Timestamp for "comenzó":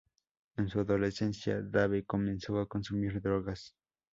2.05-2.59